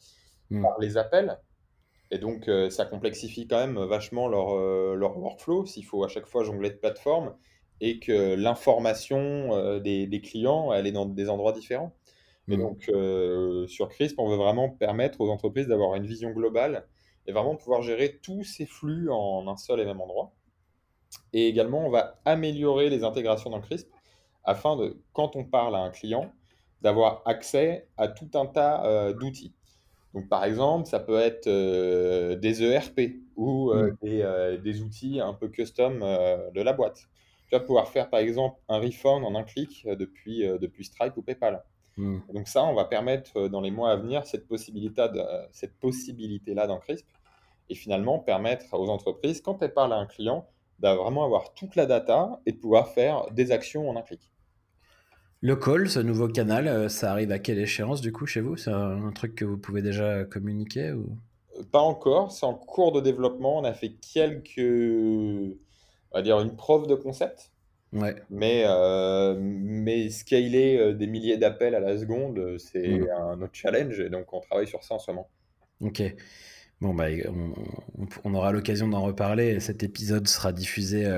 [0.51, 0.63] hmm.
[0.63, 1.39] par les appels.
[2.11, 4.55] Et donc, ça complexifie quand même vachement leur,
[4.95, 7.35] leur workflow s'il faut à chaque fois jongler de plateformes
[7.81, 11.97] et que l'information des, des clients, elle est dans des endroits différents.
[12.49, 12.61] Et mm.
[12.61, 16.87] donc, euh, sur CRISP, on veut vraiment permettre aux entreprises d'avoir une vision globale
[17.27, 20.33] et vraiment pouvoir gérer tous ces flux en un seul et même endroit.
[21.33, 23.89] Et également, on va améliorer les intégrations dans CRISP
[24.45, 26.33] afin de, quand on parle à un client,
[26.81, 29.55] d'avoir accès à tout un tas euh, d'outils.
[30.15, 33.01] Donc, par exemple, ça peut être euh, des ERP
[33.37, 33.97] ou mm.
[34.03, 37.07] des, des, outils un peu custom de la boîte.
[37.49, 41.23] Tu vas pouvoir faire, par exemple, un refund en un clic depuis, depuis Stripe ou
[41.23, 41.63] PayPal.
[41.97, 42.21] Hmm.
[42.33, 46.55] Donc ça, on va permettre euh, dans les mois à venir cette possibilité-là cette possibilité
[46.55, 47.07] dans CRISP
[47.69, 50.47] et finalement permettre aux entreprises, quand elles parlent à un client,
[50.81, 54.33] de vraiment avoir toute la data et de pouvoir faire des actions en un clic.
[55.41, 58.57] Le call, ce nouveau canal, euh, ça arrive à quelle échéance du coup chez vous?
[58.57, 61.17] C'est un truc que vous pouvez déjà communiquer ou...
[61.59, 63.59] Euh, pas encore, c'est en cours de développement.
[63.59, 67.52] On a fait quelques, on va dire une preuve de concept.
[67.93, 68.17] Ouais.
[68.31, 73.09] Mais, euh, mais scaler euh, des milliers d'appels à la seconde, euh, c'est mm.
[73.11, 74.01] un autre challenge.
[74.01, 75.29] Et donc, on travaille sur ça en ce moment.
[75.81, 76.03] Ok.
[76.81, 77.07] Bon, bah,
[78.25, 79.61] on, aura l'occasion d'en reparler.
[79.61, 81.09] Cet épisode sera diffusé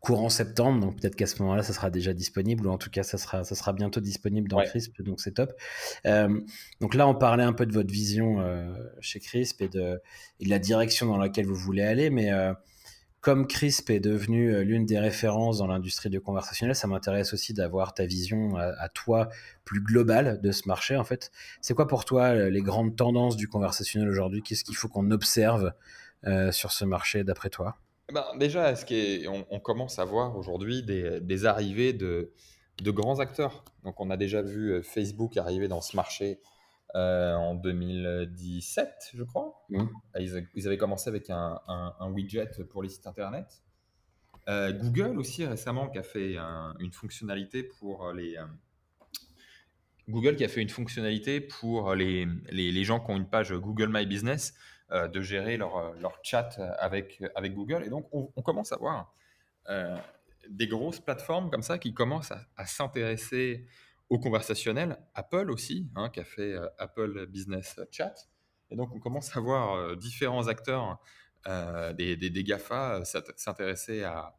[0.00, 3.02] courant septembre, donc peut-être qu'à ce moment-là, ça sera déjà disponible, ou en tout cas,
[3.02, 5.58] ça sera, ça sera bientôt disponible dans Crisp, donc c'est top.
[6.04, 8.36] donc là, on parlait un peu de votre vision
[9.00, 9.98] chez Crisp et de,
[10.40, 12.30] et de, la direction dans laquelle vous voulez aller, mais
[13.28, 17.52] comme CRISP est devenu euh, l'une des références dans l'industrie du conversationnel, ça m'intéresse aussi
[17.52, 19.28] d'avoir ta vision à, toi
[19.66, 20.96] plus globale de ce marché.
[20.96, 24.40] En fait, c'est quoi pour toi euh, les grandes tendances du conversationnel aujourd'hui?
[24.40, 25.74] Qu'est-ce qu'il faut qu'on observe
[26.26, 27.76] euh, sur ce marché d'après toi?
[28.08, 32.32] Eh ben, Déjà, ce on, commence à voir aujourd'hui des, arrivées de,
[32.82, 33.62] de, grands acteurs?
[33.84, 36.40] Donc, on a déjà vu Facebook arriver dans ce marché
[36.94, 39.64] euh, en 2017, je crois.
[39.68, 39.84] Mmh.
[40.14, 41.60] Ah, ils, avaient commencé avec un,
[42.12, 43.62] widget pour les sites internet.
[44.48, 46.36] Euh, Google aussi récemment qui a fait
[46.78, 48.44] une fonctionnalité pour les euh,
[50.08, 53.90] Google qui a fait une fonctionnalité pour les, les, gens qui ont une page Google
[53.92, 54.54] My Business
[54.90, 57.82] de gérer leur, leur, chat avec, avec Google.
[57.84, 59.12] Et donc, on, commence à voir
[60.48, 63.66] des grosses plateformes comme ça qui commencent à, à s'intéresser
[64.10, 68.14] au conversationnel, Apple aussi, hein, qui a fait euh, Apple Business Chat.
[68.70, 71.00] Et donc, on commence à voir euh, différents acteurs
[71.46, 74.36] euh, des, des, GAFA s'intéresser à,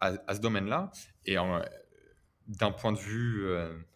[0.00, 0.90] à, ce domaine-là.
[1.26, 1.36] Et
[2.46, 3.46] d'un point de vue,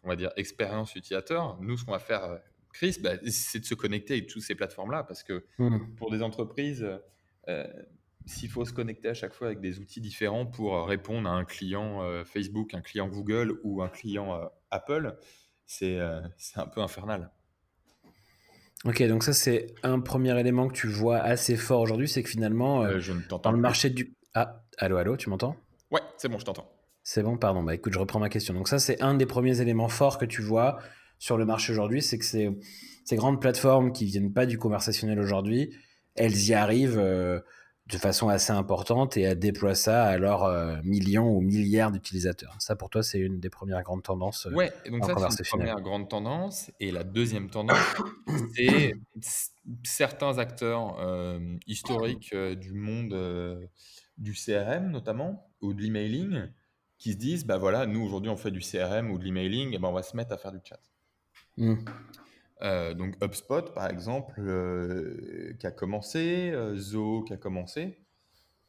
[0.02, 2.40] on va dire, expérience utilisateur, nous, ce qu'on va faire,
[2.72, 5.04] Chris, bah, c'est de se connecter avec toutes ces plateformes-là.
[5.04, 5.94] Parce que mmh.
[5.96, 6.86] pour des entreprises,
[8.26, 11.44] s'il faut se connecter à chaque fois avec des outils différents pour répondre à un
[11.44, 14.38] client Facebook, un client Google ou un client
[14.70, 15.16] Apple,
[15.82, 17.30] euh, c'est un peu infernal.
[18.84, 22.28] Ok, donc ça c'est un premier élément que tu vois assez fort aujourd'hui, c'est que
[22.28, 24.14] finalement, euh, euh, dans le marché du...
[24.34, 25.56] Ah, allô, allô, tu m'entends?
[25.90, 26.70] Ouais, c'est bon, je t'entends.
[27.02, 28.52] C'est bon, pardon, bah écoute, je reprends ma question.
[28.54, 30.78] Donc ça c'est un des premiers éléments forts que tu vois
[31.18, 32.50] sur le marché aujourd'hui, c'est que ces,
[33.04, 35.74] ces grandes plateformes qui viennent pas du conversationnel aujourd'hui,
[36.14, 37.02] elles y arrivent
[37.86, 42.56] de façon assez importante et elle déploie ça à leurs euh, millions ou milliards d'utilisateurs.
[42.58, 44.46] Ça, pour toi, c'est une des premières grandes tendances.
[44.46, 46.70] Euh, ouais, donc ça, c'est une première grande tendance.
[46.80, 47.78] Et la deuxième tendance,
[48.56, 48.94] c'est
[49.84, 53.68] certains acteurs euh, historiques du monde
[54.18, 56.48] du CRM, notamment, ou de l'emailing,
[56.98, 59.78] qui se disent, bah voilà, nous, aujourd'hui, on fait du CRM ou de l'emailing, et
[59.78, 60.80] ben on va se mettre à faire du chat.
[61.56, 61.76] Mmh.
[62.62, 67.98] Euh, donc HubSpot, par exemple, euh, qui a commencé, euh, Zoho qui a commencé.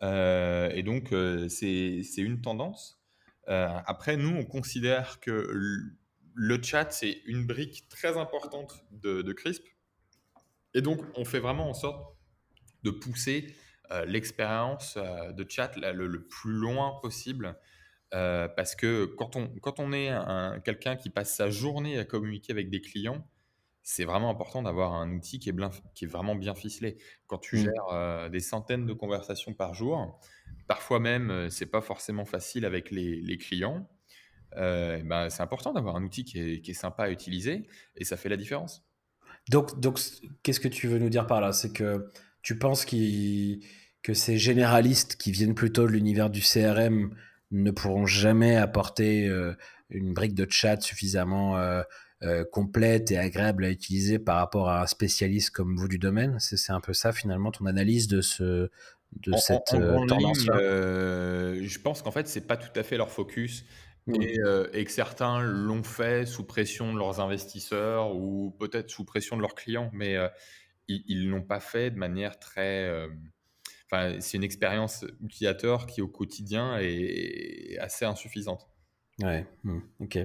[0.02, 1.10] et donc,
[1.50, 3.02] c'est une tendance.
[3.48, 5.52] après, nous, on considère que
[6.34, 9.66] le chat, c'est une brique très importante de, CRISP.
[10.74, 12.16] Et donc, on fait vraiment en sorte
[12.84, 13.56] de pousser
[14.06, 17.58] l'expérience de chat le, plus loin possible.
[18.12, 20.12] parce que quand on, quand on est
[20.64, 23.26] quelqu'un qui passe sa journée à communiquer avec des clients,
[23.90, 25.56] c'est vraiment important d'avoir un outil qui est,
[25.96, 26.98] qui est, vraiment bien ficelé.
[27.26, 27.60] Quand tu mmh.
[27.60, 30.20] gères des centaines de conversations par jour,
[30.68, 33.90] parfois même, c'est pas forcément facile avec les, clients.
[34.54, 38.18] ben, c'est important d'avoir un outil qui est, qui est, sympa à utiliser et ça
[38.18, 38.86] fait la différence.
[39.50, 40.02] Donc, donc
[40.44, 41.54] qu'est-ce que tu veux nous dire par là?
[41.54, 47.16] C'est que tu penses que ces généralistes qui viennent plutôt de l'univers du CRM
[47.52, 49.32] ne pourront jamais apporter
[49.90, 51.56] une brique de chat suffisamment
[52.24, 56.38] euh, complète et agréable à utiliser par rapport à un spécialiste comme vous du domaine?
[56.40, 58.70] C'est un peu ça finalement ton analyse de ce
[59.14, 63.12] de cette euh, tendance euh, Je pense qu'en fait c'est pas tout à fait leur
[63.12, 63.66] focus.
[64.08, 64.22] Mmh.
[64.74, 69.42] Et, que certains l'ont fait sous pression de leurs investisseurs ou peut-être sous pression de
[69.42, 70.16] leurs clients, mais
[70.88, 72.90] ils ne l'ont pas fait de manière très.
[73.86, 78.70] Enfin, c'est une expérience utilisateur qui au quotidien est assez insuffisante.
[79.22, 80.20] Ouais, mmh, ok.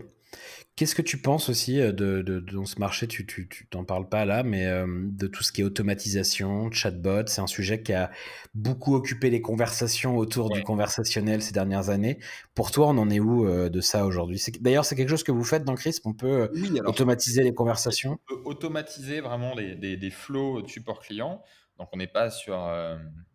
[0.75, 3.27] Qu'est-ce que tu penses aussi euh, de, de, dans ce marché Tu
[3.71, 7.43] t'en tu, parles pas là, mais euh, de tout ce qui est automatisation, chatbot, c'est
[7.43, 8.11] un sujet qui a
[8.55, 12.19] beaucoup occupé les conversations autour du conversationnel ces dernières années.
[12.55, 14.43] Pour toi, on en est où euh, de ça aujourd'hui?
[14.61, 16.51] D'ailleurs, c'est quelque chose que vous faites dans CRISP On peut
[16.87, 18.19] automatiser les conversations?
[18.31, 21.43] On peut automatiser vraiment des, des flows de support client.
[21.79, 22.55] Donc, on n'est pas sur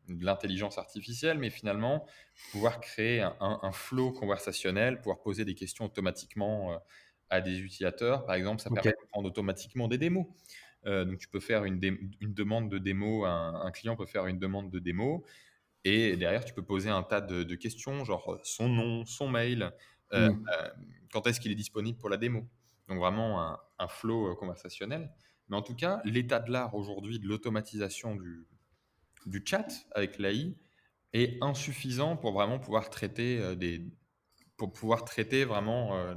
[0.08, 2.06] de l'intelligence artificielle, mais finalement,
[2.52, 6.78] pouvoir créer un, un, flow conversationnel, pouvoir poser des questions automatiquement euh,
[7.30, 8.26] à des utilisateurs.
[8.26, 10.26] Par exemple, ça permet de prendre automatiquement des démos.
[10.86, 11.80] Euh, donc, tu peux faire une,
[12.22, 15.26] une demande de démo, un, client peut faire une demande de démo,
[15.84, 19.72] et derrière, tu peux poser un tas de, questions, genre euh, son nom, son mail,
[20.14, 20.30] mmh.
[21.12, 22.48] quand est-ce qu'il est disponible pour la démo.
[22.88, 25.12] Donc, vraiment un, un flow conversationnel.
[25.50, 28.46] Mais en tout cas, l'état de l'art aujourd'hui de l'automatisation du,
[29.28, 30.56] du chat avec l'AI
[31.14, 33.84] est insuffisant pour vraiment pouvoir traiter euh, des
[34.56, 36.16] pour pouvoir traiter vraiment euh,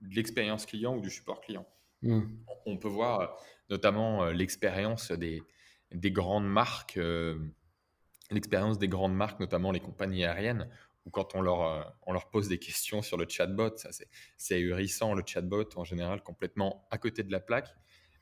[0.00, 1.66] l'expérience client ou du support client.
[2.02, 2.22] Hmm.
[2.64, 3.26] On peut voir euh,
[3.70, 5.42] notamment l'expérience des,
[5.92, 6.98] des grandes marques,
[8.30, 10.68] l'expérience des grandes marques, notamment les compagnies aériennes,
[11.04, 13.90] où quand on leur, on leur pose des questions sur le chatbot, ça
[14.36, 17.74] c'est ahurissant, le chatbot en général complètement à côté de la plaque.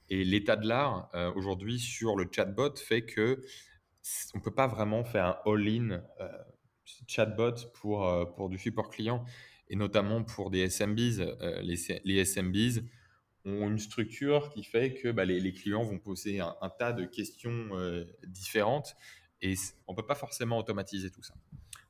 [0.09, 3.42] Et l'état de l'art aujourd'hui sur le chatbot fait que
[4.35, 6.29] on peut pas vraiment faire un all-in euh,
[7.07, 9.25] chatbot pour, euh, pour du support client
[9.69, 11.21] et notamment pour des SMBs.
[11.21, 12.83] Euh, les, les, SMBs
[13.45, 17.71] ont une structure qui fait que bah, les, clients vont poser un, tas de questions
[18.27, 18.97] différentes
[19.43, 19.55] et
[19.87, 21.35] on peut pas forcément automatiser tout ça.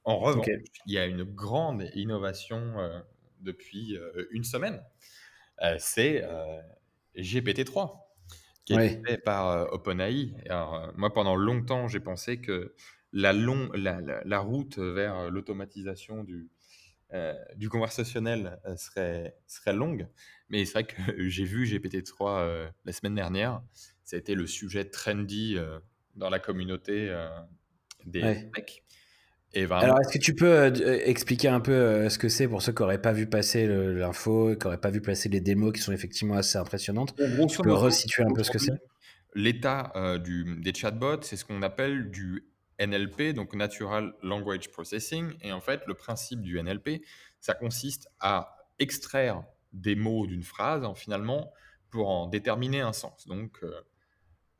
[0.03, 0.47] En revanche,
[0.87, 2.75] il y a une grande innovation
[3.41, 3.97] depuis
[4.33, 4.83] une semaine,
[5.79, 6.25] c'est
[7.17, 8.04] GPT-3
[8.65, 10.35] qui est fait par euh, OpenAI.
[10.49, 12.75] Alors, euh, moi, pendant longtemps, j'ai pensé que
[13.13, 16.51] la, long, la, la, route vers l'automatisation du,
[17.13, 20.09] euh, du conversationnel serait, serait longue.
[20.49, 20.97] Mais c'est vrai que
[21.29, 23.63] j'ai vu GPT-3 la semaine dernière.
[24.03, 25.57] Ça a été le sujet trendy
[26.15, 27.15] dans la communauté
[28.05, 28.84] des mecs.
[29.57, 32.63] Alors, est-ce que tu peux euh, euh, expliquer un peu euh, ce que c'est pour
[32.63, 35.81] ceux qui n'auraient pas vu passer l'info, qui n'auraient pas vu passer les démos qui
[35.81, 37.15] sont effectivement assez impressionnantes?
[37.49, 38.73] Tu peux resituer un peu ce que c'est?
[39.35, 39.93] L'état
[40.25, 42.45] des chatbots, c'est ce qu'on appelle du
[42.81, 45.33] NLP, donc Natural Language Processing.
[45.43, 47.03] Et en fait, le principe du NLP,
[47.41, 51.53] ça consiste à extraire des mots d'une phrase, en, finalement,
[51.91, 53.27] pour en déterminer un sens.
[53.27, 53.61] Donc,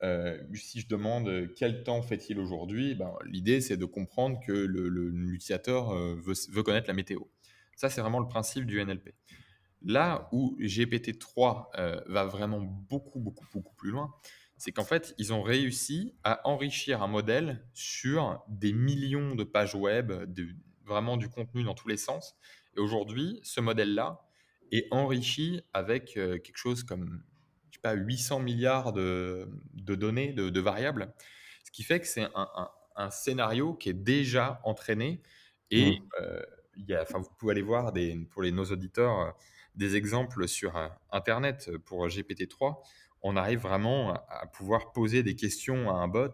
[0.05, 4.51] euh, si je demande euh, quel temps fait-il aujourd'hui, ben, l'idée c'est de comprendre que
[4.51, 7.21] l'utilisateur euh, veut, connaître la météo.
[7.75, 9.15] Ça, c'est vraiment le principe du NLP.
[9.81, 14.13] Là où GPT-3 va vraiment beaucoup, beaucoup, beaucoup plus loin,
[14.57, 19.75] c'est qu'en fait, ils ont réussi à enrichir un modèle sur des millions de pages
[19.75, 20.13] web,
[20.85, 22.35] vraiment du contenu dans tous les sens.
[22.77, 24.21] Et aujourd'hui, ce modèle-là
[24.71, 27.21] est enrichi avec quelque chose comme
[27.85, 31.13] pas, 800 milliards de, données, de, variables.
[31.63, 35.21] Ce qui fait que c'est un, scénario qui est déjà entraîné.
[35.69, 36.09] Et mmh.
[36.21, 36.41] euh,
[36.77, 39.31] il y a, vous pouvez aller voir des, pour les, nos auditeurs euh,
[39.75, 42.81] des exemples sur euh, Internet pour GPT-3.
[43.21, 46.33] On arrive vraiment à pouvoir poser des questions à un bot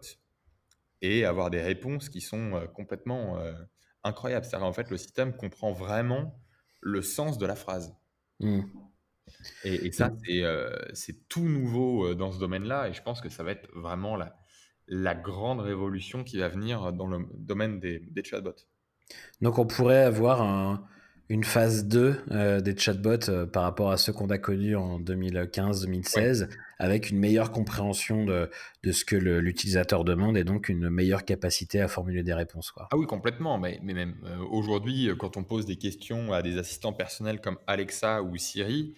[1.00, 3.42] et avoir des réponses qui sont complètement
[4.04, 4.44] incroyables.
[4.44, 6.38] C'est-à-dire en fait, le système comprend vraiment
[6.82, 7.96] le sens de la phrase.
[8.40, 8.60] Mmh.
[9.64, 12.88] Et, ça, euh, c'est tout nouveau euh, dans ce domaine-là.
[12.88, 14.36] Et je pense que ça va être vraiment la,
[14.88, 18.66] la grande révolution qui va venir dans le domaine des, des chatbots.
[19.40, 20.82] Donc, on pourrait avoir
[21.28, 26.48] une phase 2 euh, des chatbots par rapport à ceux qu'on a connus en 2015-2016,
[26.78, 28.50] avec une meilleure compréhension de,
[28.82, 32.70] de ce que l'utilisateur demande et donc une meilleure capacité à formuler des réponses.
[32.70, 32.88] Quoi.
[32.90, 33.58] Ah oui, complètement.
[33.58, 34.16] Mais, mais même
[34.50, 38.94] aujourd'hui, quand on pose des questions à des assistants personnels comme Alexa ou Siri,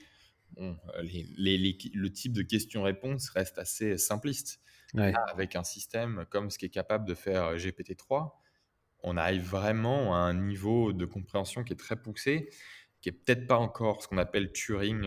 [0.58, 4.60] le type de questions-réponses reste assez simpliste.
[4.94, 8.30] avec un système comme ce qui est capable de faire GPT-3,
[9.02, 12.48] on arrive vraiment à un niveau de compréhension qui est très poussé,
[13.00, 15.06] qui est peut-être pas encore ce qu'on appelle Turing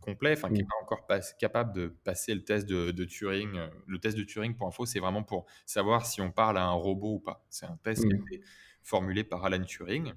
[0.00, 0.68] complet, enfin qui n'est mmh.
[0.68, 1.06] pas encore
[1.38, 3.60] capable de passer le test de, Turing.
[3.86, 6.72] Le test de Turing, pour info, c'est vraiment pour savoir si on parle à un
[6.72, 7.44] robot ou pas.
[7.50, 8.26] C'est un test qui a mmh.
[8.32, 8.40] été
[8.82, 10.14] formulé par Alan Turing.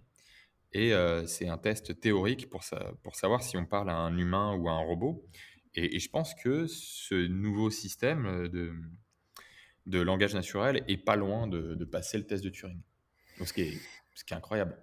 [0.73, 0.93] Et
[1.25, 2.63] c'est un test théorique pour,
[3.01, 5.25] pour savoir si on parle à un humain ou à un robot.
[5.73, 8.73] Et, je pense que ce nouveau système de,
[9.85, 12.81] de langage naturel est pas loin de, passer le test de Turing.
[13.43, 13.77] ce, qui est,
[14.13, 14.77] ce qui est incroyable.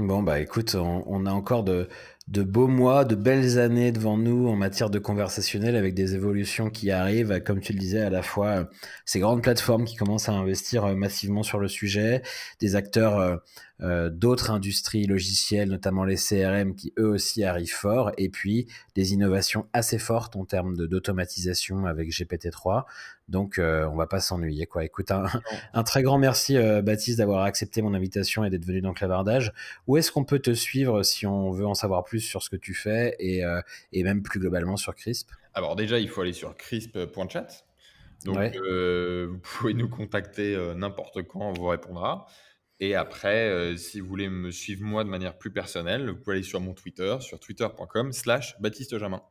[0.00, 1.86] Bon, bah écoute, on, a encore de,
[2.26, 6.90] beaux mois, de belles années devant nous en matière de conversationnel avec des évolutions qui
[6.90, 8.70] arrivent, comme tu le disais, à la fois
[9.04, 12.22] ces grandes plateformes qui commencent à investir massivement sur le sujet,
[12.60, 13.42] des acteurs
[13.82, 19.12] euh, d'autres industries logicielles, notamment les CRM, qui eux aussi arrivent fort, et puis des
[19.12, 22.84] innovations assez fortes en termes d'automatisation avec GPT-3.
[23.30, 24.84] Donc, euh, on va pas s'ennuyer, quoi.
[24.84, 25.10] Écoute,
[25.72, 29.52] un, très grand merci, euh, Baptiste, d'avoir accepté mon invitation et d'être venu dans Clavardage.
[29.86, 32.56] Où est-ce qu'on peut te suivre si on veut en savoir plus sur ce que
[32.56, 33.42] tu fais et,
[33.92, 35.30] et même plus globalement sur CRISP?
[35.54, 37.64] Alors déjà, il faut aller sur crisp.chat.
[38.24, 42.26] Donc, vous pouvez nous contacter n'importe quand, on vous répondra.
[42.80, 46.36] Et après, euh, si vous voulez me suivre moi de manière plus personnelle, vous pouvez
[46.36, 49.22] aller sur mon Twitter, sur twitter.com slash Baptiste Jamin.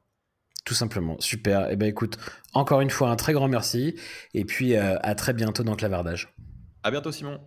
[0.65, 1.67] Tout simplement, super.
[1.71, 2.17] Eh ben écoute,
[2.53, 3.95] encore une fois, un très grand merci.
[4.33, 6.33] Et puis euh, à très bientôt dans Clavardage.
[6.83, 7.39] À bientôt Simon.